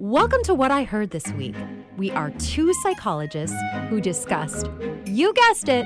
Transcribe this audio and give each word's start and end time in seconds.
Welcome 0.00 0.42
to 0.44 0.54
What 0.54 0.70
I 0.70 0.84
Heard 0.84 1.10
This 1.10 1.30
Week. 1.32 1.54
We 1.98 2.10
are 2.10 2.30
two 2.38 2.72
psychologists 2.82 3.58
who 3.90 4.00
discussed, 4.00 4.70
you 5.04 5.34
guessed 5.34 5.68
it, 5.68 5.84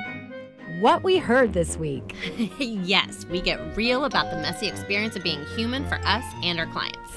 what 0.79 1.03
we 1.03 1.19
heard 1.19 1.53
this 1.53 1.77
week. 1.77 2.15
yes, 2.61 3.27
we 3.27 3.41
get 3.41 3.77
real 3.77 4.05
about 4.05 4.31
the 4.31 4.37
messy 4.37 4.69
experience 4.69 5.17
of 5.17 5.25
being 5.25 5.45
human 5.57 5.85
for 5.89 5.97
us 6.05 6.23
and 6.45 6.61
our 6.61 6.67
clients. 6.67 7.11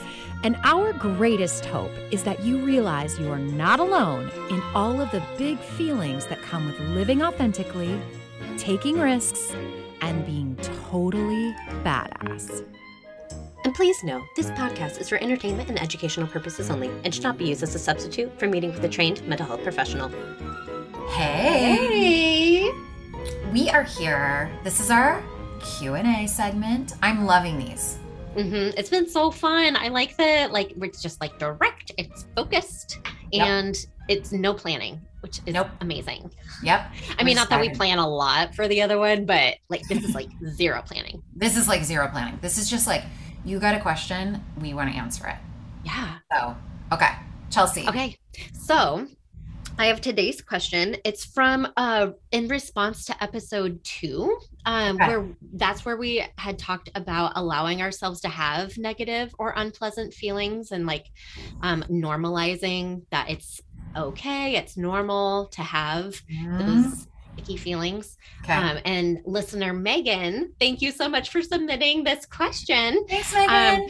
And 0.43 0.57
our 0.63 0.91
greatest 0.91 1.65
hope 1.65 1.91
is 2.09 2.23
that 2.23 2.43
you 2.43 2.65
realize 2.65 3.19
you 3.19 3.31
are 3.31 3.37
not 3.37 3.79
alone 3.79 4.31
in 4.49 4.59
all 4.73 4.99
of 4.99 5.11
the 5.11 5.21
big 5.37 5.59
feelings 5.59 6.25
that 6.25 6.41
come 6.41 6.65
with 6.65 6.79
living 6.79 7.21
authentically, 7.21 8.01
taking 8.57 8.99
risks, 8.99 9.53
and 10.01 10.25
being 10.25 10.55
totally 10.89 11.53
badass. 11.83 12.65
And 13.67 13.75
please 13.75 14.01
know, 14.01 14.23
this 14.33 14.49
podcast 14.51 14.97
is 15.01 15.09
for 15.09 15.17
entertainment 15.21 15.67
and 15.67 15.77
educational 15.77 16.25
purposes 16.25 16.69
only 16.69 16.89
and 17.03 17.13
should 17.13 17.25
not 17.25 17.37
be 17.37 17.49
used 17.49 17.63
as 17.63 17.75
a 17.75 17.79
substitute 17.79 18.31
for 18.39 18.47
meeting 18.47 18.71
with 18.71 18.81
a 18.85 18.87
trained 18.87 19.21
mental 19.27 19.45
health 19.45 19.61
professional. 19.61 20.07
Hey. 21.09 22.71
We 23.51 23.69
are 23.69 23.83
here. 23.83 24.49
This 24.63 24.79
is 24.79 24.89
our 24.89 25.21
Q&A 25.79 26.27
segment. 26.27 26.93
I'm 27.03 27.25
loving 27.25 27.59
these. 27.59 27.99
Mm-hmm. 28.37 28.77
It's 28.79 28.89
been 28.89 29.09
so 29.09 29.31
fun. 29.31 29.75
I 29.75 29.89
like 29.89 30.15
the 30.15 30.47
like 30.49 30.71
it's 30.81 31.01
just 31.01 31.19
like 31.19 31.37
direct. 31.37 31.91
It's 31.97 32.25
focused, 32.37 32.99
Yep. 33.33 33.47
and 33.47 33.75
it's 34.07 34.31
no 34.31 34.53
planning, 34.53 35.01
which 35.19 35.39
is 35.45 35.53
Nope. 35.53 35.67
amazing. 35.81 36.31
Yep. 36.63 36.93
I 37.19 37.23
mean, 37.25 37.37
I'm 37.37 37.41
not 37.41 37.49
that 37.49 37.59
we 37.59 37.67
plan 37.71 37.99
a 37.99 38.07
lot 38.07 38.55
for 38.55 38.69
the 38.69 38.81
other 38.81 38.97
one, 38.97 39.25
but 39.25 39.55
like 39.67 39.81
this 39.89 40.05
is 40.05 40.15
like 40.15 40.29
zero 40.51 40.81
planning. 40.85 41.21
This 41.35 41.57
is 41.57 41.67
like 41.67 41.83
zero 41.83 42.07
planning. 42.07 42.39
This 42.41 42.57
is 42.57 42.69
just 42.69 42.87
like 42.87 43.03
you 43.47 43.59
got 43.59 43.75
a 43.75 43.79
question, 43.79 44.43
we 44.61 44.73
want 44.73 44.91
to 44.91 44.97
answer 44.97 45.25
it. 45.27 45.37
Yeah. 45.85 46.17
So, 46.33 46.55
okay. 46.91 47.11
Chelsea. 47.49 47.87
Okay. 47.87 48.17
So 48.53 49.07
I 49.79 49.85
have 49.85 50.01
today's 50.01 50.41
question. 50.41 50.97
It's 51.05 51.23
from 51.23 51.67
uh 51.77 52.09
in 52.31 52.49
response 52.49 53.05
to 53.05 53.23
episode 53.23 53.79
two, 53.85 54.37
um, 54.65 54.97
Okay. 54.97 55.07
where 55.07 55.25
that's 55.53 55.85
where 55.85 55.95
we 55.95 56.25
had 56.37 56.59
talked 56.59 56.89
about 56.93 57.31
allowing 57.35 57.81
ourselves 57.81 58.19
to 58.21 58.27
have 58.27 58.77
negative 58.77 59.33
or 59.39 59.53
unpleasant 59.55 60.13
feelings 60.13 60.71
and 60.71 60.85
like 60.85 61.05
um 61.61 61.85
normalizing 61.89 63.03
that 63.11 63.29
it's 63.29 63.61
okay, 63.95 64.57
it's 64.57 64.75
normal 64.75 65.47
to 65.53 65.61
have 65.61 66.21
Mhm. 66.29 66.65
those 66.65 67.07
icky 67.37 67.57
feelings. 67.57 68.17
Okay. 68.43 68.53
Um, 68.53 68.77
and 68.85 69.19
listener 69.25 69.73
Megan, 69.73 70.53
thank 70.59 70.81
you 70.81 70.91
so 70.91 71.07
much 71.09 71.29
for 71.29 71.41
submitting 71.41 72.03
this 72.03 72.25
question 72.25 73.05
Thanks, 73.07 73.33
um, 73.35 73.47
Megan. 73.47 73.89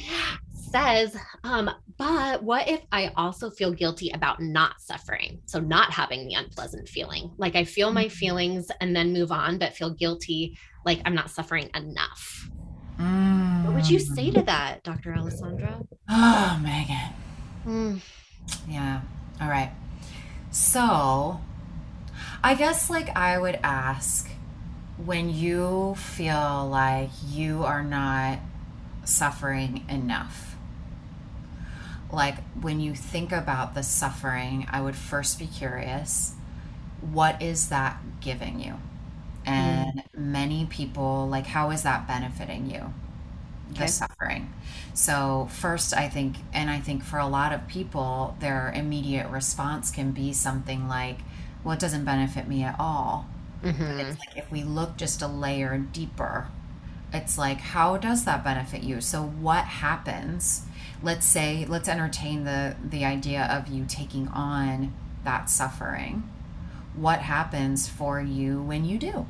says, 0.53 1.15
um, 1.43 1.69
but 1.97 2.43
what 2.43 2.67
if 2.67 2.81
I 2.91 3.11
also 3.15 3.49
feel 3.49 3.71
guilty 3.71 4.11
about 4.13 4.41
not 4.41 4.79
suffering? 4.81 5.39
So, 5.45 5.59
not 5.59 5.91
having 5.91 6.27
the 6.27 6.35
unpleasant 6.35 6.87
feeling. 6.89 7.31
Like 7.37 7.55
I 7.55 7.63
feel 7.63 7.91
my 7.91 8.05
Mhm. 8.05 8.11
feelings 8.11 8.71
and 8.81 8.95
then 8.95 9.13
move 9.13 9.31
on, 9.31 9.57
but 9.57 9.75
feel 9.75 9.89
guilty, 9.91 10.57
like 10.85 11.01
I'm 11.05 11.15
not 11.15 11.31
suffering 11.31 11.69
enough. 11.73 12.49
Mm. 12.99 13.65
What 13.65 13.73
would 13.75 13.89
you 13.89 13.99
say 13.99 14.31
to 14.31 14.41
that, 14.43 14.83
Dr. 14.83 15.13
Alessandra? 15.13 15.81
Oh, 16.09 16.59
Megan. 16.63 17.13
Mm, 17.65 18.01
Yeah. 18.67 19.01
All 19.41 19.49
right. 19.49 19.71
So, 20.51 21.39
I 22.43 22.55
guess 22.55 22.89
like 22.89 23.15
I 23.15 23.37
would 23.37 23.59
ask 23.63 24.29
when 25.05 25.29
you 25.33 25.95
feel 25.97 26.67
like 26.69 27.09
you 27.27 27.63
are 27.63 27.83
not 27.83 28.39
suffering 29.05 29.85
enough. 29.89 30.55
Like 32.11 32.37
when 32.53 32.79
you 32.79 32.95
think 32.95 33.31
about 33.31 33.73
the 33.73 33.83
suffering, 33.83 34.67
I 34.71 34.81
would 34.81 34.95
first 34.95 35.39
be 35.39 35.47
curious 35.47 36.33
what 37.01 37.41
is 37.41 37.69
that 37.69 37.99
giving 38.21 38.59
you? 38.61 38.75
And 39.45 39.85
mm-hmm. 39.85 39.99
many 40.15 40.65
people, 40.67 41.27
like, 41.29 41.47
how 41.47 41.71
is 41.71 41.83
that 41.83 42.07
benefiting 42.07 42.69
you? 42.71 42.93
The 43.77 43.87
Okay. 43.87 43.87
suffering. 43.87 44.53
So, 44.93 45.49
first, 45.51 45.93
I 45.95 46.09
think, 46.09 46.37
and 46.53 46.69
I 46.69 46.79
think 46.79 47.03
for 47.03 47.19
a 47.19 47.27
lot 47.27 47.53
of 47.53 47.67
people, 47.67 48.35
their 48.39 48.71
immediate 48.75 49.29
response 49.29 49.91
can 49.91 50.11
be 50.11 50.33
something 50.33 50.87
like, 50.89 51.19
well, 51.67 51.75
it 51.75 51.81
doesn't 51.81 52.05
benefit 52.05 52.47
me 52.47 52.63
at 52.63 52.77
all. 52.79 53.27
mhm. 53.63 53.99
It's 53.99 54.17
like 54.19 54.37
if 54.37 54.51
we 54.51 54.63
look 54.63 54.97
just 54.97 55.21
a 55.21 55.27
layer 55.27 55.77
deeper, 55.77 56.49
it's 57.13 57.37
like, 57.37 57.59
how 57.59 57.97
does 57.97 58.25
that 58.25 58.43
benefit 58.43 58.83
you? 58.83 59.01
So, 59.01 59.23
what 59.23 59.65
happens? 59.65 60.63
Let's 61.03 61.25
say, 61.27 61.65
let's 61.67 61.89
entertain 61.89 62.43
the 62.45 62.75
the 62.83 63.05
idea 63.05 63.43
of 63.45 63.67
you 63.69 63.85
taking 63.87 64.27
on 64.29 64.93
that 65.25 65.49
suffering. 65.49 66.29
What 66.95 67.21
happens 67.21 67.87
for 67.89 68.21
you 68.21 68.61
when 68.61 68.85
you 68.85 68.99
do? 68.99 69.27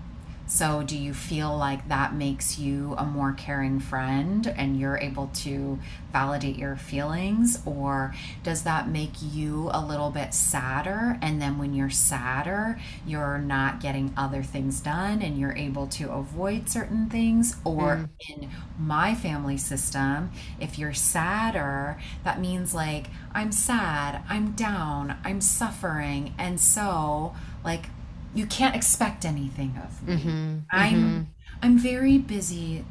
So, 0.49 0.81
do 0.81 0.97
you 0.97 1.13
feel 1.13 1.55
like 1.57 1.89
that 1.89 2.13
makes 2.13 2.57
you 2.57 2.95
a 2.97 3.03
more 3.05 3.33
caring 3.33 3.81
friend 3.81 4.47
and 4.47 4.79
you're 4.79 4.97
able 4.97 5.27
to 5.43 5.77
validate 6.13 6.55
your 6.55 6.77
feelings? 6.77 7.61
Or 7.65 8.15
does 8.43 8.63
that 8.63 8.87
make 8.87 9.11
you 9.21 9.69
a 9.73 9.85
little 9.85 10.09
bit 10.09 10.33
sadder? 10.33 11.19
And 11.21 11.41
then 11.41 11.57
when 11.57 11.73
you're 11.73 11.89
sadder, 11.89 12.79
you're 13.05 13.39
not 13.39 13.81
getting 13.81 14.13
other 14.15 14.41
things 14.41 14.79
done 14.79 15.21
and 15.21 15.37
you're 15.37 15.55
able 15.57 15.85
to 15.87 16.11
avoid 16.11 16.69
certain 16.69 17.09
things? 17.09 17.57
Or 17.65 17.97
mm. 17.97 18.09
in 18.29 18.49
my 18.79 19.15
family 19.15 19.57
system, 19.57 20.31
if 20.61 20.79
you're 20.79 20.93
sadder, 20.93 21.99
that 22.23 22.39
means 22.39 22.73
like, 22.73 23.07
I'm 23.33 23.51
sad, 23.51 24.23
I'm 24.29 24.51
down, 24.53 25.17
I'm 25.25 25.41
suffering. 25.41 26.33
And 26.37 26.57
so, 26.57 27.35
like, 27.65 27.87
you 28.37 28.45
can't 28.45 28.75
expect 28.75 29.25
anything 29.25 29.79
of 29.83 30.03
me. 30.03 30.15
Mhm, 30.15 30.65
I'm 30.71 31.27
I'm 31.61 31.77
very 31.77 32.17
busy 32.17 32.85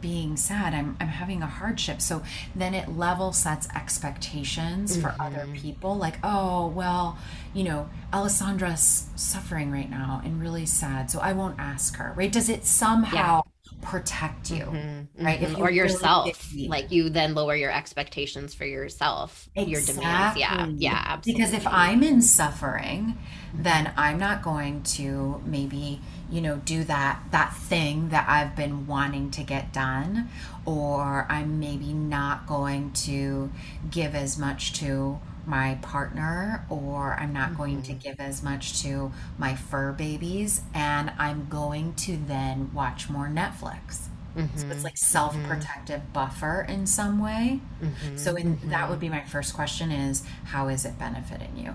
being 0.00 0.36
sad. 0.36 0.74
I'm 0.74 0.96
I'm 1.00 1.08
having 1.08 1.42
a 1.42 1.46
hardship. 1.46 2.02
So 2.02 2.22
then 2.54 2.74
it 2.74 2.96
level 2.96 3.32
sets 3.32 3.68
expectations 3.74 4.96
for 4.96 5.16
other 5.20 5.48
people 5.54 5.96
like, 5.96 6.18
"Oh, 6.24 6.68
well, 6.68 7.18
you 7.54 7.64
know, 7.64 7.88
Alessandra's 8.12 9.08
suffering 9.16 9.70
right 9.72 9.90
now 9.90 10.20
and 10.24 10.40
really 10.42 10.66
sad, 10.66 11.10
so 11.10 11.20
I 11.20 11.32
won't 11.32 11.56
ask 11.58 11.96
her." 11.96 12.12
Right? 12.16 12.32
Does 12.32 12.48
it 12.48 12.66
somehow 12.66 13.42
protect 13.86 14.50
you? 14.50 14.64
mhm, 14.64 15.06
Right, 15.18 15.40
mhm. 15.40 15.56
you 15.58 15.64
or 15.64 15.70
yourself. 15.70 16.50
deep. 16.50 16.70
Like 16.70 16.90
you 16.90 17.08
then 17.10 17.34
lower 17.34 17.54
your 17.56 17.70
expectations 17.70 18.54
for 18.54 18.64
yourself, 18.64 19.48
your 19.54 19.80
demands. 19.80 20.38
Yeah. 20.38 20.66
Yeah. 20.76 21.02
Absolutely. 21.06 21.32
Because 21.42 21.52
if 21.54 21.66
I'm 21.66 22.02
in 22.02 22.20
suffering, 22.22 23.18
then 23.54 23.92
I'm 23.96 24.18
not 24.18 24.42
going 24.42 24.82
to 24.82 25.40
maybe, 25.46 26.00
you 26.30 26.40
know, 26.40 26.56
do 26.64 26.84
that 26.84 27.20
that 27.30 27.54
thing 27.56 28.08
that 28.10 28.28
I've 28.28 28.54
been 28.56 28.86
wanting 28.86 29.30
to 29.32 29.42
get 29.42 29.72
done 29.72 30.28
or 30.64 31.26
I'm 31.28 31.60
maybe 31.60 31.92
not 31.92 32.46
going 32.46 32.92
to 32.92 33.50
give 33.90 34.14
as 34.14 34.36
much 34.36 34.72
to 34.80 35.20
my 35.46 35.78
partner 35.80 36.66
or 36.68 37.14
I'm 37.18 37.32
not 37.32 37.56
going 37.56 37.82
to 37.82 37.92
mm-hmm. 37.92 38.00
give 38.00 38.20
as 38.20 38.42
much 38.42 38.82
to 38.82 39.12
my 39.38 39.54
fur 39.54 39.92
babies 39.92 40.62
and 40.74 41.12
I'm 41.18 41.46
going 41.48 41.94
to 41.94 42.16
then 42.16 42.72
watch 42.74 43.08
more 43.08 43.28
Netflix. 43.28 44.08
So 44.36 44.42
it's 44.52 44.64
mm-hmm. 44.64 44.82
like 44.82 44.98
self-protective 44.98 46.12
buffer 46.12 46.66
in 46.68 46.86
some 46.86 47.22
way. 47.22 47.58
Mhm, 47.82 48.18
So 48.18 48.36
in 48.36 48.60
that 48.68 48.90
would 48.90 48.96
mm-hmm. 48.96 49.00
be 49.00 49.08
my 49.08 49.22
first 49.22 49.54
question 49.54 49.90
is 49.90 50.24
how 50.44 50.68
is 50.68 50.84
it 50.84 50.98
benefiting 50.98 51.56
you? 51.56 51.74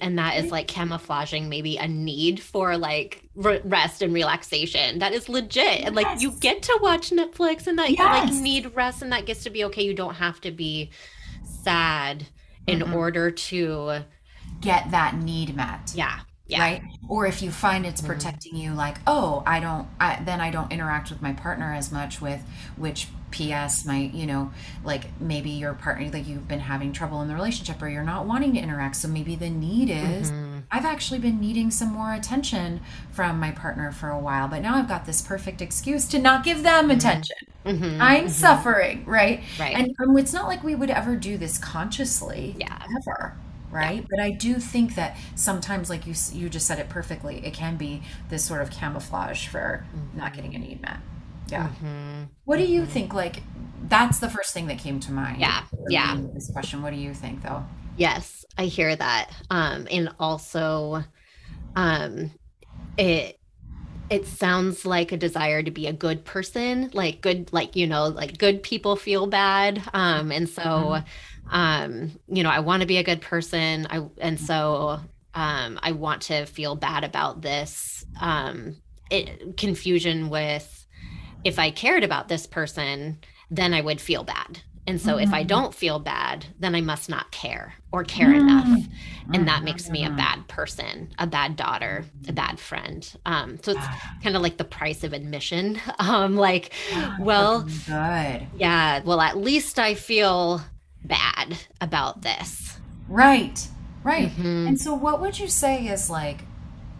And 0.00 0.18
that 0.18 0.38
is 0.38 0.50
like 0.50 0.66
camouflaging 0.66 1.48
maybe 1.48 1.76
a 1.76 1.86
need 1.86 2.40
for 2.40 2.76
like 2.76 3.22
rest 3.36 4.02
and 4.02 4.12
relaxation. 4.12 4.98
That 4.98 5.12
is 5.12 5.28
legit. 5.28 5.82
And 5.82 5.94
like 5.94 6.20
you 6.20 6.32
get 6.32 6.62
to 6.62 6.78
watch 6.82 7.10
Netflix 7.10 7.68
and 7.68 7.78
that 7.78 7.90
you 7.90 7.96
like 7.96 8.32
need 8.32 8.74
rest 8.74 9.02
and 9.02 9.12
that 9.12 9.26
gets 9.26 9.44
to 9.44 9.50
be 9.50 9.62
okay. 9.66 9.84
You 9.84 9.94
don't 9.94 10.16
have 10.16 10.40
to 10.40 10.50
be 10.50 10.90
sad 11.62 12.26
in 12.68 12.80
Mm-mm. 12.80 12.94
order 12.94 13.30
to, 13.30 14.04
Get 14.60 14.90
that 14.92 15.16
need 15.16 15.54
met. 15.56 15.92
yeah. 15.94 16.20
Yeah. 16.46 16.60
Right? 16.60 16.82
Or 17.08 17.26
if 17.26 17.42
you 17.42 17.50
find 17.50 17.84
it's 17.84 18.00
Mhm. 18.00 18.06
protecting 18.06 18.56
you 18.56 18.72
like, 18.72 18.98
"Oh, 19.06 19.42
I 19.46 19.60
don't 19.60 19.86
I, 20.00 20.20
then 20.24 20.40
I 20.40 20.50
don't 20.50 20.72
interact 20.72 21.10
with 21.10 21.20
my 21.20 21.32
partner 21.34 21.74
as 21.74 21.92
much 21.92 22.20
with 22.22 22.40
which 22.76 23.08
PS 23.30 23.84
might, 23.84 24.14
you 24.14 24.26
know, 24.26 24.50
like 24.82 25.20
maybe 25.20 25.50
your 25.50 25.74
partner 25.74 26.08
like 26.10 26.26
you've 26.26 26.48
been 26.48 26.60
having 26.60 26.92
trouble 26.92 27.20
in 27.22 27.28
the 27.28 27.34
relationship 27.34 27.82
or 27.82 27.88
you're 27.88 28.02
not 28.02 28.26
wanting 28.26 28.54
to 28.54 28.60
interact. 28.60 28.96
So 28.96 29.08
maybe 29.08 29.36
the 29.36 29.50
need 29.50 29.90
is 29.90 30.32
Mhm. 30.32 30.47
I've 30.70 30.84
actually 30.84 31.18
been 31.20 31.40
needing 31.40 31.70
some 31.70 31.92
more 31.92 32.12
attention 32.12 32.80
from 33.10 33.40
my 33.40 33.50
partner 33.52 33.90
for 33.90 34.10
a 34.10 34.18
while, 34.18 34.48
but 34.48 34.60
now 34.62 34.76
I've 34.76 34.88
got 34.88 35.06
this 35.06 35.22
perfect 35.22 35.62
excuse 35.62 36.06
to 36.08 36.18
not 36.18 36.44
give 36.44 36.62
them 36.62 36.90
attention. 36.90 37.36
Mhm. 37.64 37.98
I'm 38.00 38.26
Mhm. 38.26 38.30
suffering, 38.30 39.04
right? 39.06 39.42
Right. 39.58 39.74
And 39.76 39.94
um, 40.00 40.16
it's 40.18 40.32
not 40.32 40.46
like 40.46 40.62
we 40.62 40.74
would 40.74 40.90
ever 40.90 41.16
do 41.16 41.38
this 41.38 41.58
consciously, 41.58 42.54
Yeah. 42.58 42.78
ever, 42.98 43.34
right? 43.70 44.04
But 44.08 44.20
I 44.20 44.30
do 44.30 44.56
think 44.60 44.94
that 44.94 45.16
sometimes, 45.34 45.88
like 45.90 46.06
you 46.06 46.14
you 46.32 46.48
just 46.50 46.66
said 46.66 46.78
it 46.78 46.88
perfectly, 46.88 47.44
it 47.46 47.54
can 47.54 47.76
be 47.76 48.02
this 48.28 48.44
sort 48.44 48.60
of 48.62 48.70
camouflage 48.70 49.46
for 49.48 49.84
not 50.14 50.34
getting 50.34 50.54
a 50.54 50.58
need 50.58 50.82
met. 50.82 50.98
Yeah. 51.48 51.68
Mhm. 51.82 52.28
What 52.44 52.58
do 52.58 52.64
you 52.64 52.84
think? 52.84 53.14
Like, 53.14 53.42
that's 53.88 54.18
the 54.18 54.28
first 54.28 54.52
thing 54.52 54.66
that 54.66 54.78
came 54.78 55.00
to 55.00 55.12
mind. 55.12 55.40
Yeah, 55.40 55.62
yeah. 55.88 56.16
This 56.34 56.50
question. 56.50 56.82
What 56.82 56.92
do 56.92 56.98
you 56.98 57.14
think, 57.14 57.42
though? 57.42 57.64
Yes, 57.98 58.44
I 58.56 58.66
hear 58.66 58.94
that. 58.94 59.30
Um, 59.50 59.88
and 59.90 60.10
also, 60.20 61.02
um, 61.76 62.32
it 62.98 63.40
it 64.10 64.26
sounds 64.26 64.86
like 64.86 65.12
a 65.12 65.16
desire 65.18 65.62
to 65.62 65.70
be 65.70 65.86
a 65.88 65.92
good 65.92 66.24
person, 66.24 66.90
like 66.94 67.20
good, 67.22 67.52
like 67.52 67.76
you 67.76 67.86
know, 67.86 68.06
like 68.08 68.38
good 68.38 68.62
people 68.62 68.96
feel 68.96 69.26
bad. 69.26 69.82
Um, 69.94 70.32
and 70.32 70.48
so, 70.48 71.00
um, 71.50 72.18
you 72.28 72.42
know, 72.44 72.50
I 72.50 72.60
want 72.60 72.82
to 72.82 72.86
be 72.88 72.98
a 72.98 73.04
good 73.04 73.20
person. 73.22 73.86
I 73.90 74.06
and 74.18 74.40
so, 74.40 75.00
um, 75.34 75.80
I 75.82 75.92
want 75.92 76.22
to 76.24 76.46
feel 76.46 76.76
bad 76.76 77.04
about 77.04 77.42
this. 77.42 78.06
Um, 78.20 78.76
it 79.10 79.56
confusion 79.58 80.30
with 80.30 80.86
if 81.44 81.58
I 81.58 81.70
cared 81.70 82.04
about 82.04 82.28
this 82.28 82.46
person, 82.46 83.18
then 83.50 83.74
I 83.74 83.80
would 83.82 84.00
feel 84.00 84.24
bad. 84.24 84.62
And 84.88 85.00
so 85.00 85.18
if 85.18 85.34
I 85.34 85.42
Mhm. 85.42 85.48
don't 85.48 85.74
feel 85.74 85.98
bad, 86.00 86.46
then 86.58 86.74
I 86.74 86.80
must 86.80 87.08
not 87.08 87.30
care 87.30 87.74
or 87.92 88.04
care 88.04 88.32
enough. 88.32 88.88
And 89.34 89.46
that 89.46 89.62
makes 89.62 89.90
me 89.90 90.04
a 90.04 90.10
Mhm. 90.10 90.16
bad 90.16 90.48
person, 90.48 91.12
a 91.18 91.26
bad 91.26 91.56
daughter, 91.56 92.06
a 92.26 92.32
bad 92.32 92.58
friend. 92.58 93.06
Um, 93.26 93.58
so 93.62 93.72
it's 93.72 93.88
kind 94.22 94.34
of 94.34 94.42
like 94.42 94.56
the 94.56 94.64
price 94.64 95.04
of 95.04 95.12
admission. 95.12 95.78
Um, 96.00 96.36
like, 96.36 96.72
well, 97.18 97.68
good. 97.86 98.46
yeah, 98.52 99.00
well, 99.04 99.20
at 99.20 99.36
least 99.36 99.78
I 99.78 99.94
feel 99.94 100.62
bad 101.04 101.58
about 101.80 102.22
this. 102.22 102.78
Right. 103.08 103.68
Right. 104.02 104.30
Mhm. 104.30 104.68
And 104.68 104.80
so, 104.80 104.94
what 104.94 105.20
would 105.20 105.38
you 105.38 105.48
say 105.48 105.86
is 105.88 106.08
like 106.08 106.40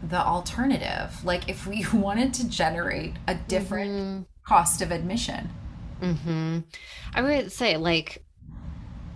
the 0.03 0.19
alternative? 0.21 1.25
Like, 1.25 1.49
if 1.49 1.67
we 1.67 1.87
wanted 1.93 2.35
to 2.35 2.49
generate 2.49 3.15
a 3.27 3.35
different 3.35 3.91
Mhm. 3.93 4.27
cost 4.47 4.83
of 4.83 4.91
admission? 4.91 5.51
Hmm 6.01 6.61
I 7.15 7.23
would 7.23 7.53
say 7.53 7.77
like 7.77 8.25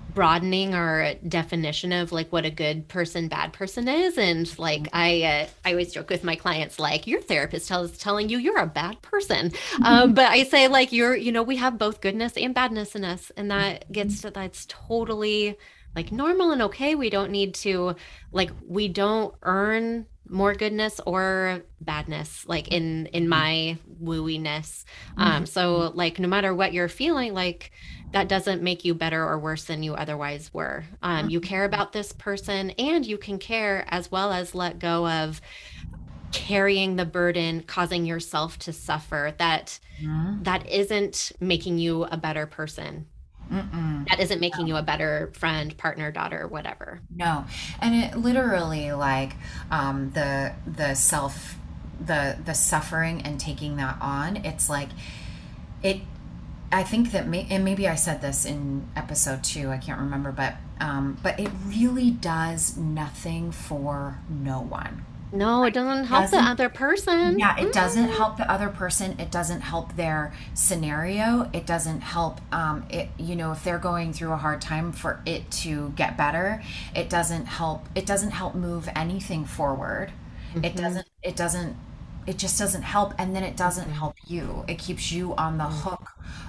broadening 0.08 0.74
our 0.74 1.14
definition 1.26 1.92
of 1.92 2.12
like 2.12 2.30
what 2.32 2.44
a 2.44 2.50
good 2.50 2.86
person, 2.88 3.28
bad 3.28 3.52
person 3.52 3.88
is, 3.88 4.18
and 4.18 4.58
like 4.58 4.88
I, 4.92 5.22
uh, 5.22 5.46
I 5.64 5.70
always 5.70 5.92
joke 5.92 6.10
with 6.10 6.24
my 6.24 6.36
clients 6.36 6.78
like 6.78 7.06
your 7.06 7.20
therapist 7.22 7.68
tells 7.68 7.96
telling 7.96 8.28
you 8.28 8.38
you're 8.38 8.58
a 8.58 8.66
bad 8.66 9.00
person, 9.02 9.52
um, 9.82 10.12
but 10.14 10.30
I 10.30 10.44
say 10.44 10.68
like 10.68 10.92
you're, 10.92 11.16
you 11.16 11.32
know, 11.32 11.42
we 11.42 11.56
have 11.56 11.78
both 11.78 12.00
goodness 12.00 12.36
and 12.36 12.54
badness 12.54 12.94
in 12.94 13.04
us, 13.04 13.30
and 13.36 13.50
that 13.50 13.90
gets 13.90 14.20
to 14.22 14.30
that's 14.30 14.66
totally 14.68 15.56
like 15.96 16.12
normal 16.12 16.52
and 16.52 16.62
okay. 16.62 16.94
We 16.94 17.10
don't 17.10 17.30
need 17.30 17.54
to 17.56 17.96
like 18.32 18.50
we 18.66 18.88
don't 18.88 19.34
earn 19.42 20.06
more 20.32 20.54
goodness 20.54 21.00
or 21.06 21.62
badness 21.80 22.46
like 22.48 22.68
in 22.68 23.06
in 23.08 23.28
my 23.28 23.78
wooiness. 24.02 24.84
Um 25.18 25.46
so 25.46 25.92
like 25.94 26.18
no 26.18 26.28
matter 26.28 26.54
what 26.54 26.72
you're 26.72 26.88
feeling 26.88 27.34
like 27.34 27.72
that 28.12 28.28
doesn't 28.28 28.62
make 28.62 28.84
you 28.84 28.94
better 28.94 29.24
or 29.24 29.38
worse 29.38 29.64
than 29.64 29.82
you 29.82 29.94
otherwise 29.94 30.52
were. 30.54 30.84
Um 31.02 31.30
you 31.30 31.40
care 31.40 31.64
about 31.64 31.92
this 31.92 32.12
person 32.12 32.70
and 32.72 33.06
you 33.06 33.18
can 33.18 33.38
care 33.38 33.84
as 33.88 34.10
well 34.10 34.32
as 34.32 34.54
let 34.54 34.78
go 34.80 35.08
of 35.08 35.40
carrying 36.32 36.96
the 36.96 37.04
burden 37.04 37.62
causing 37.62 38.06
yourself 38.06 38.58
to 38.58 38.72
suffer 38.72 39.34
that 39.38 39.78
Mhm. 40.02 40.44
that 40.44 40.68
isn't 40.70 41.32
making 41.40 41.78
you 41.78 42.04
a 42.04 42.16
better 42.16 42.46
person 42.46 43.06
Mm-mm. 43.52 44.08
that 44.08 44.18
isn't 44.18 44.40
making 44.40 44.66
you 44.66 44.76
a 44.76 44.82
better 44.82 45.30
friend 45.34 45.76
partner 45.76 46.10
daughter 46.10 46.48
whatever 46.48 47.00
No, 47.14 47.44
and 47.80 47.94
it 47.94 48.16
literally 48.16 48.92
like 48.92 49.34
um, 49.70 50.10
the 50.12 50.54
the 50.66 50.94
self 50.94 51.56
the 52.06 52.38
the 52.44 52.54
suffering 52.54 53.22
and 53.22 53.38
taking 53.38 53.76
that 53.76 53.96
on. 54.00 54.38
It's 54.38 54.68
like 54.68 54.88
it. 55.82 56.00
I 56.74 56.82
think 56.84 57.12
that 57.12 57.28
may, 57.28 57.46
and 57.50 57.64
maybe 57.64 57.86
I 57.86 57.96
said 57.96 58.22
this 58.22 58.46
in 58.46 58.88
episode 58.96 59.44
two. 59.44 59.68
I 59.68 59.76
can't 59.76 60.00
remember, 60.00 60.32
but 60.32 60.54
um, 60.80 61.18
but 61.22 61.38
it 61.38 61.50
really 61.66 62.10
does 62.10 62.76
nothing 62.76 63.52
for 63.52 64.18
no 64.28 64.60
one. 64.60 65.04
No 65.32 65.64
it 65.64 65.72
doesn't 65.72 66.04
help 66.04 66.26
the 66.26 66.36
Doesn't- 66.36 66.50
other 66.50 66.68
person 66.68 67.38
Yeah, 67.38 67.56
it 67.58 67.68
mm. 67.68 67.72
doesn't 67.72 68.08
help 68.08 68.36
the 68.36 68.50
other 68.50 68.68
person. 68.68 69.18
It 69.18 69.30
doesn't 69.30 69.62
help 69.62 69.96
their 69.96 70.32
scenario. 70.54 71.50
It 71.52 71.66
doesn't 71.66 72.02
help 72.02 72.40
um 72.52 72.84
it 72.90 73.08
you 73.18 73.34
know 73.34 73.52
if 73.52 73.64
they're 73.64 73.78
going 73.78 74.12
through 74.12 74.32
a 74.32 74.36
hard 74.36 74.60
time 74.60 74.92
for 74.92 75.20
it 75.26 75.50
to 75.62 75.90
get 75.96 76.16
better. 76.16 76.62
It 76.94 77.08
doesn't 77.08 77.46
help 77.46 77.88
it 77.94 78.06
doesn't 78.06 78.32
help 78.32 78.54
move 78.54 78.88
anything 78.94 79.44
forward. 79.44 80.12
It 80.54 80.60
mm-hmm. 80.60 80.76
doesn't 80.76 81.06
it 81.22 81.36
doesn't 81.36 81.76
it 82.26 82.38
just 82.38 82.58
doesn't 82.58 82.82
help 82.82 83.14
and 83.18 83.34
then 83.34 83.42
it 83.42 83.56
doesn't 83.56 83.84
mm-hmm. 83.84 83.92
help 83.94 84.16
you. 84.26 84.64
It 84.68 84.78
keeps 84.78 85.10
you 85.10 85.34
on 85.36 85.58
the 85.58 85.64
mm. 85.64 85.80
hook 85.82 86.08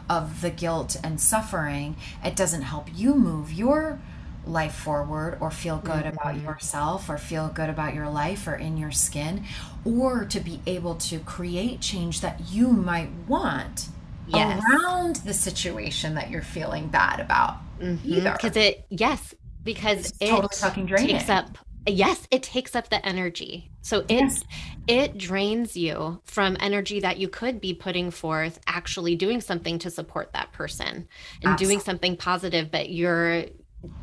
of 0.09 0.41
the 0.41 0.49
guilt 0.49 0.97
and 1.03 1.19
suffering. 1.19 1.95
It 2.23 2.35
doesn't 2.35 2.63
help 2.63 2.89
you 2.93 3.15
move 3.15 3.51
your 3.53 3.99
life 4.45 4.75
forward 4.75 5.37
or 5.39 5.51
feel 5.51 5.77
good 5.77 6.03
mm-hmm. 6.03 6.17
about 6.17 6.41
yourself 6.41 7.09
or 7.09 7.17
feel 7.17 7.49
good 7.49 7.69
about 7.69 7.93
your 7.93 8.09
life 8.09 8.47
or 8.47 8.55
in 8.55 8.77
your 8.77 8.91
skin 8.91 9.43
or 9.85 10.25
to 10.25 10.39
be 10.39 10.59
able 10.65 10.95
to 10.95 11.19
create 11.19 11.79
change 11.81 12.21
that 12.21 12.39
you 12.51 12.67
might 12.69 13.09
want 13.27 13.87
Yes. 14.25 14.63
around 14.71 15.17
the 15.17 15.33
situation 15.33 16.15
that 16.15 16.29
you're 16.29 16.41
feeling 16.41 16.87
bad 16.87 17.19
about 17.19 17.57
mm-hmm. 17.77 17.97
either. 18.09 18.31
because 18.31 18.55
it 18.55 18.85
yes 18.89 19.33
because 19.63 20.11
It's 20.11 20.17
it 20.21 20.29
totally 20.29 20.87
takes 21.07 21.29
up 21.29 21.57
yes 21.85 22.25
it 22.31 22.41
takes 22.41 22.73
up 22.73 22.89
the 22.89 23.05
energy 23.05 23.69
so 23.81 23.99
it 24.07 24.11
Yes. 24.11 24.43
it 24.87 25.17
drains 25.17 25.75
you 25.75 26.21
from 26.23 26.55
energy 26.61 27.01
that 27.01 27.17
you 27.17 27.27
could 27.27 27.59
be 27.59 27.73
putting 27.73 28.11
forth 28.11 28.59
actually 28.65 29.17
doing 29.17 29.41
something 29.41 29.77
to 29.79 29.89
support 29.89 30.31
that 30.31 30.53
person 30.53 31.09
and 31.43 31.57
doing 31.57 31.81
something 31.81 32.15
positive 32.15 32.71
but 32.71 32.89
you're 32.89 33.43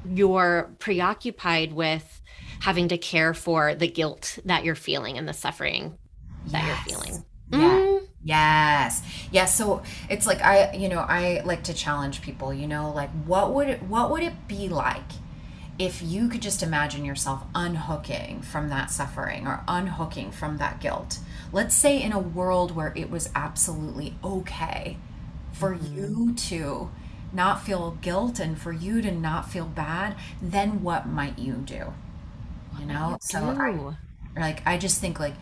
you're 0.09 0.71
preoccupied 0.79 1.73
with 1.73 2.21
having 2.61 2.89
to 2.89 2.99
care 2.99 3.33
for 3.35 3.75
the 3.75 3.89
guilt 3.89 4.39
that 4.45 4.65
you're 4.65 4.75
feeling 4.75 5.17
and 5.19 5.29
the 5.29 5.33
suffering 5.33 5.97
that 6.47 6.65
Yes. 6.65 6.87
you're 6.87 6.97
feeling 6.97 7.25
Yeah. 7.51 7.59
Mm, 7.59 8.01
Yes. 8.23 9.03
Yes. 9.33 9.57
So 9.57 9.83
it's 10.11 10.27
like 10.27 10.43
I, 10.43 10.73
you 10.75 10.89
know, 10.89 10.99
I 11.01 11.41
like 11.45 11.65
to 11.65 11.75
challenge 11.75 12.21
people, 12.21 12.53
you 12.53 12.67
know, 12.67 12.93
like 12.93 13.11
what 13.25 13.55
would 13.55 13.69
it 13.69 13.83
what 13.85 14.11
would 14.11 14.23
it 14.23 14.47
be 14.47 14.69
like 14.69 15.11
if 15.79 16.03
you 16.03 16.29
could 16.29 16.43
just 16.43 16.63
imagine 16.63 17.05
yourself 17.07 17.43
unhooking 17.55 18.43
from 18.43 18.69
that 18.69 18.91
suffering 18.91 19.47
or 19.47 19.65
unhooking 19.67 20.31
from 20.33 20.59
that 20.59 20.81
guilt? 20.81 21.19
Let's 21.53 21.75
say 21.75 22.01
in 22.01 22.13
a 22.13 22.19
world 22.21 22.77
where 22.77 22.93
it 22.95 23.11
was 23.11 23.31
absolutely 23.35 24.15
okay 24.23 24.99
for 25.53 25.73
you 25.75 26.35
to 26.35 26.91
not 27.33 27.63
feel 27.63 27.93
guilt 28.01 28.41
and 28.41 28.59
for 28.59 28.73
you 28.73 29.01
to 29.03 29.11
not 29.11 29.51
feel 29.51 29.67
bad, 29.67 30.17
then 30.41 30.83
what 30.83 31.07
might 31.07 31.39
you 31.39 31.55
do? 31.55 31.93
You 32.79 32.87
know? 32.87 33.19
So 33.21 33.39
I, 33.39 33.95
like 34.39 34.63
I 34.67 34.79
just 34.79 35.01
think 35.01 35.21
like 35.21 35.35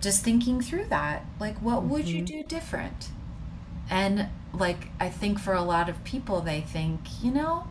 just 0.00 0.22
thinking 0.22 0.60
through 0.60 0.86
that, 0.86 1.24
like 1.40 1.56
what 1.58 1.84
would 1.84 2.06
you 2.06 2.22
do 2.22 2.42
different? 2.42 3.10
And 3.90 4.28
like 4.52 4.88
I 5.00 5.08
think 5.08 5.38
for 5.38 5.54
a 5.54 5.62
lot 5.62 5.88
of 5.88 6.02
people 6.04 6.40
they 6.40 6.60
think, 6.60 7.00
you 7.22 7.30
know, 7.30 7.66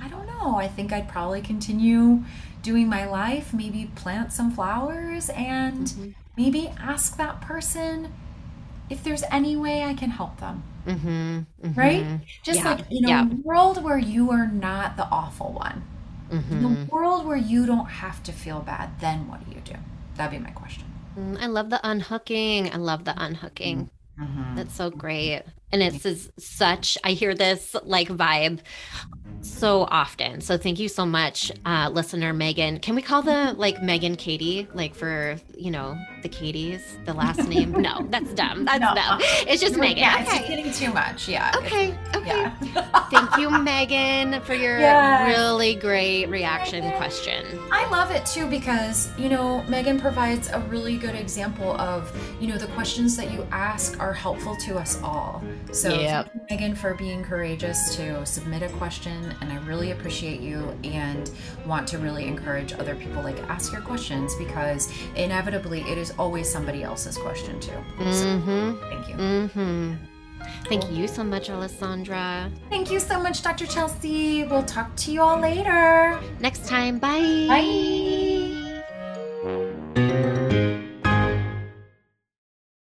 I 0.00 0.08
don't 0.08 0.26
know. 0.26 0.56
I 0.56 0.68
think 0.68 0.92
I'd 0.92 1.08
probably 1.08 1.42
continue 1.42 2.24
doing 2.62 2.88
my 2.88 3.06
life, 3.06 3.52
maybe 3.52 3.90
plant 3.94 4.32
some 4.32 4.50
flowers 4.50 5.30
and 5.30 6.14
maybe 6.36 6.72
ask 6.78 7.16
that 7.16 7.40
person 7.40 8.12
if 8.90 9.02
there's 9.04 9.24
any 9.30 9.56
way 9.56 9.84
I 9.84 9.94
can 9.94 10.10
help 10.10 10.38
them. 10.40 10.62
Mhm, 10.86 11.46
Right? 11.74 12.04
mhm, 12.04 12.20
Just 12.42 12.58
Yeah, 12.58 12.64
like 12.64 12.80
in 12.90 13.04
a 13.04 13.08
yeah. 13.08 13.24
world 13.44 13.82
where 13.82 13.98
you 13.98 14.30
are 14.30 14.46
not 14.46 14.96
the 14.96 15.06
awful 15.10 15.52
one. 15.52 15.82
In 16.30 16.38
mhm. 16.40 16.88
a 16.88 16.92
world 16.94 17.26
where 17.26 17.36
you 17.36 17.66
don't 17.66 17.86
have 17.86 18.22
to 18.24 18.32
feel 18.32 18.60
bad, 18.60 19.00
then 19.00 19.28
what 19.28 19.44
do 19.44 19.54
you 19.54 19.60
do? 19.60 19.76
That'd 20.16 20.38
be 20.38 20.44
my 20.44 20.50
question. 20.52 20.84
Mm, 21.16 21.38
I 21.40 21.46
love 21.46 21.70
the 21.70 21.80
unhooking. 21.82 22.72
I 22.72 22.76
love 22.76 23.04
the 23.04 23.14
unhooking. 23.16 23.90
Mm-hmm. 24.20 24.54
That's 24.54 24.74
so 24.74 24.90
great. 24.90 25.44
And 25.72 25.82
it's 25.82 26.06
is 26.06 26.30
such, 26.38 26.98
I 27.04 27.12
hear 27.12 27.34
this 27.34 27.76
like 27.84 28.08
vibe 28.08 28.60
so 29.42 29.82
often. 29.84 30.40
So 30.42 30.58
thank 30.58 30.78
you 30.80 30.88
so 30.88 31.06
much, 31.06 31.52
uh, 31.66 31.90
listener 31.92 32.32
Megan. 32.32 32.80
Can 32.80 32.94
we 32.96 33.02
call 33.02 33.22
the 33.22 33.54
like 33.56 33.82
Megan 33.82 34.16
Katie, 34.16 34.68
like 34.74 34.94
for, 34.94 35.40
you 35.56 35.70
know, 35.70 36.06
the 36.22 36.28
Katie's, 36.28 36.96
the 37.04 37.14
last 37.14 37.48
name? 37.48 37.72
No, 37.72 38.06
that's 38.10 38.32
dumb. 38.34 38.64
That's 38.64 38.80
No. 38.80 38.94
dumb. 38.94 39.18
It's 39.46 39.60
just 39.60 39.76
Megan. 39.76 39.98
Yeah, 39.98 40.20
it's 40.22 40.30
just 40.32 40.46
getting 40.48 40.72
too 40.72 40.92
much. 40.92 41.28
Yeah. 41.28 41.52
Okay. 41.56 41.94
Okay. 42.14 42.28
Yeah. 42.28 42.54
Thank 43.10 43.36
you, 43.38 43.50
Megan, 43.50 44.40
for 44.42 44.54
your 44.54 44.78
Yes. 44.88 45.36
really 45.36 45.74
great 45.74 46.26
reaction 46.26 46.90
question. 46.92 47.44
I 47.72 47.88
love 47.90 48.10
it 48.10 48.24
too 48.26 48.46
because, 48.48 49.10
you 49.18 49.28
know, 49.28 49.62
Megan 49.64 50.00
provides 50.00 50.48
a 50.50 50.60
really 50.68 50.96
good 50.96 51.14
example 51.14 51.72
of, 51.80 52.10
you 52.40 52.48
know, 52.48 52.58
the 52.58 52.66
questions 52.68 53.16
that 53.16 53.30
you 53.32 53.46
ask 53.50 53.98
are 54.00 54.12
helpful 54.12 54.56
to 54.66 54.76
us 54.78 55.00
all. 55.02 55.42
So, 55.72 55.98
Yep. 56.00 56.24
thank 56.26 56.34
you, 56.34 56.40
Megan, 56.50 56.74
for 56.76 56.94
being 56.94 57.22
courageous 57.22 57.94
to 57.96 58.24
submit 58.26 58.62
a 58.62 58.68
question. 58.70 59.34
And 59.40 59.52
I 59.52 59.56
really 59.58 59.92
appreciate 59.92 60.40
you 60.40 60.76
and 60.84 61.30
want 61.66 61.86
to 61.88 61.98
really 61.98 62.26
encourage 62.26 62.72
other 62.74 62.94
people 62.94 63.22
like 63.22 63.38
ask 63.48 63.72
your 63.72 63.80
questions 63.82 64.34
because 64.36 64.92
inevitably 65.16 65.82
it 65.82 65.98
is 65.98 66.07
is 66.08 66.14
always 66.18 66.50
somebody 66.50 66.82
else's 66.82 67.16
question 67.18 67.60
too. 67.60 67.72
So, 67.98 68.26
Mm-hmm. 68.26 68.90
thank 68.90 69.08
you. 69.08 69.14
Mm-hmm. 69.16 69.94
Thank 70.68 70.90
you 70.90 71.08
so 71.08 71.24
much, 71.24 71.50
Alessandra. 71.50 72.50
Thank 72.70 72.90
you 72.90 73.00
so 73.00 73.20
much, 73.20 73.42
Dr. 73.42 73.66
Chelsea. 73.66 74.44
We'll 74.44 74.62
talk 74.64 74.94
to 74.96 75.12
you 75.12 75.20
all 75.20 75.38
later. 75.40 76.18
Next 76.40 76.66
time, 76.66 76.98
bye. 76.98 77.46
Bye. 77.48 78.17